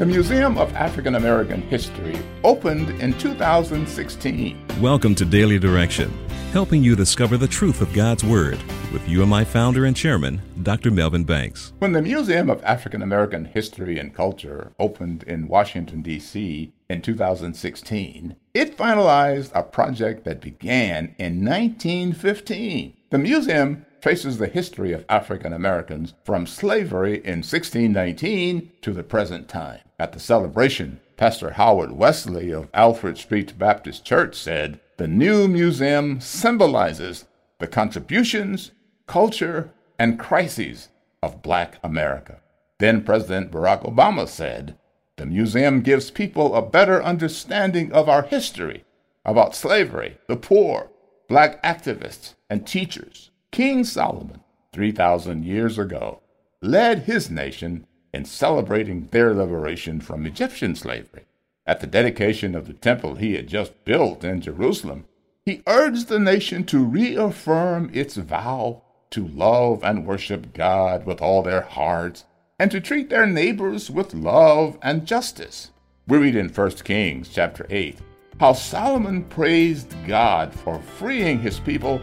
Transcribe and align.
The 0.00 0.06
Museum 0.06 0.56
of 0.56 0.74
African 0.76 1.16
American 1.16 1.60
History 1.60 2.18
opened 2.42 2.88
in 3.02 3.12
2016. 3.18 4.58
Welcome 4.80 5.14
to 5.16 5.26
Daily 5.26 5.58
Direction, 5.58 6.10
helping 6.52 6.82
you 6.82 6.96
discover 6.96 7.36
the 7.36 7.46
truth 7.46 7.82
of 7.82 7.92
God's 7.92 8.24
Word 8.24 8.58
with 8.94 9.06
UMI 9.06 9.44
founder 9.44 9.84
and 9.84 9.94
chairman, 9.94 10.40
Dr. 10.62 10.90
Melvin 10.90 11.24
Banks. 11.24 11.74
When 11.80 11.92
the 11.92 12.00
Museum 12.00 12.48
of 12.48 12.64
African 12.64 13.02
American 13.02 13.44
History 13.44 13.98
and 13.98 14.14
Culture 14.14 14.72
opened 14.78 15.22
in 15.24 15.48
Washington, 15.48 16.00
D.C. 16.00 16.72
in 16.88 17.02
2016, 17.02 18.36
it 18.54 18.78
finalized 18.78 19.50
a 19.54 19.62
project 19.62 20.24
that 20.24 20.40
began 20.40 21.14
in 21.18 21.44
1915. 21.44 22.96
The 23.10 23.18
museum 23.18 23.84
traces 24.00 24.38
the 24.38 24.46
history 24.46 24.92
of 24.92 25.04
African 25.08 25.52
Americans 25.52 26.14
from 26.24 26.46
slavery 26.46 27.16
in 27.16 27.38
1619 27.38 28.72
to 28.82 28.92
the 28.92 29.02
present 29.02 29.48
time. 29.48 29.80
At 29.98 30.12
the 30.12 30.20
celebration, 30.20 31.00
Pastor 31.16 31.50
Howard 31.52 31.92
Wesley 31.92 32.50
of 32.50 32.68
Alfred 32.72 33.18
Street 33.18 33.58
Baptist 33.58 34.04
Church 34.04 34.34
said, 34.34 34.80
The 34.96 35.06
new 35.06 35.48
museum 35.48 36.20
symbolizes 36.20 37.26
the 37.58 37.66
contributions, 37.66 38.70
culture, 39.06 39.70
and 39.98 40.18
crises 40.18 40.88
of 41.22 41.42
black 41.42 41.78
America. 41.84 42.40
Then 42.78 43.02
President 43.02 43.52
Barack 43.52 43.82
Obama 43.82 44.26
said, 44.26 44.78
The 45.18 45.26
museum 45.26 45.82
gives 45.82 46.10
people 46.10 46.54
a 46.54 46.62
better 46.62 47.02
understanding 47.02 47.92
of 47.92 48.08
our 48.08 48.22
history, 48.22 48.84
about 49.24 49.54
slavery, 49.54 50.16
the 50.26 50.36
poor, 50.36 50.90
black 51.28 51.62
activists, 51.62 52.34
and 52.48 52.66
teachers. 52.66 53.29
King 53.52 53.82
Solomon, 53.82 54.40
3,000 54.72 55.44
years 55.44 55.78
ago, 55.78 56.20
led 56.62 57.00
his 57.00 57.30
nation 57.30 57.86
in 58.14 58.24
celebrating 58.24 59.06
their 59.06 59.34
liberation 59.34 60.00
from 60.00 60.24
Egyptian 60.24 60.76
slavery. 60.76 61.26
At 61.66 61.80
the 61.80 61.86
dedication 61.86 62.54
of 62.54 62.66
the 62.66 62.74
temple 62.74 63.16
he 63.16 63.34
had 63.34 63.48
just 63.48 63.84
built 63.84 64.24
in 64.24 64.40
Jerusalem, 64.40 65.06
he 65.44 65.62
urged 65.66 66.08
the 66.08 66.20
nation 66.20 66.64
to 66.64 66.84
reaffirm 66.84 67.90
its 67.92 68.16
vow 68.16 68.82
to 69.10 69.26
love 69.26 69.82
and 69.82 70.06
worship 70.06 70.52
God 70.52 71.04
with 71.04 71.20
all 71.20 71.42
their 71.42 71.62
hearts 71.62 72.24
and 72.58 72.70
to 72.70 72.80
treat 72.80 73.10
their 73.10 73.26
neighbors 73.26 73.90
with 73.90 74.14
love 74.14 74.78
and 74.82 75.06
justice. 75.06 75.70
We 76.06 76.18
read 76.18 76.36
in 76.36 76.50
1 76.50 76.70
Kings 76.84 77.28
chapter 77.28 77.66
8 77.68 77.98
how 78.38 78.52
Solomon 78.52 79.24
praised 79.24 79.94
God 80.06 80.54
for 80.54 80.80
freeing 80.80 81.40
his 81.40 81.60
people 81.60 82.00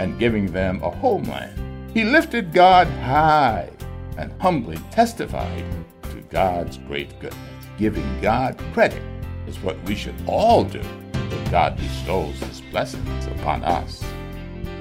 and 0.00 0.18
giving 0.18 0.46
them 0.46 0.82
a 0.82 0.90
homeland. 0.90 1.54
He 1.92 2.04
lifted 2.04 2.54
God 2.54 2.86
high 2.86 3.68
and 4.16 4.32
humbly 4.40 4.78
testified 4.90 5.66
to 6.04 6.22
God's 6.30 6.78
great 6.78 7.20
goodness. 7.20 7.38
Giving 7.76 8.20
God 8.22 8.56
credit 8.72 9.02
is 9.46 9.60
what 9.60 9.78
we 9.84 9.94
should 9.94 10.14
all 10.26 10.64
do 10.64 10.80
when 10.80 11.50
God 11.50 11.76
bestows 11.76 12.38
His 12.40 12.62
blessings 12.62 13.26
upon 13.26 13.62
us. 13.62 14.02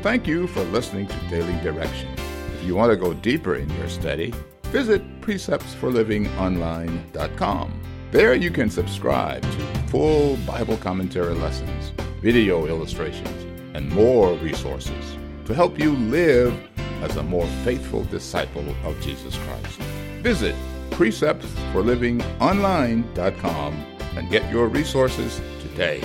Thank 0.01 0.25
you 0.25 0.47
for 0.47 0.63
listening 0.65 1.07
to 1.07 1.29
Daily 1.29 1.59
Direction. 1.61 2.07
If 2.55 2.63
you 2.63 2.75
want 2.75 2.91
to 2.91 2.97
go 2.97 3.13
deeper 3.13 3.55
in 3.55 3.69
your 3.71 3.89
study, 3.89 4.33
visit 4.63 5.01
preceptsforlivingonline.com. 5.19 7.81
There 8.11 8.33
you 8.35 8.51
can 8.51 8.69
subscribe 8.69 9.41
to 9.41 9.65
full 9.89 10.37
Bible 10.37 10.77
commentary 10.77 11.33
lessons, 11.33 11.91
video 12.21 12.67
illustrations, 12.67 13.48
and 13.79 13.89
more 13.91 14.33
resources 14.39 15.17
to 15.45 15.53
help 15.53 15.79
you 15.79 15.95
live 15.95 16.53
as 17.01 17.15
a 17.15 17.23
more 17.23 17.47
faithful 17.63 18.03
disciple 18.03 18.75
of 18.83 18.99
Jesus 18.99 19.37
Christ. 19.37 19.79
Visit 20.21 20.53
preceptsforlivingonline.com 20.89 23.73
and 24.17 24.29
get 24.29 24.51
your 24.51 24.67
resources 24.67 25.39
today. 25.61 26.03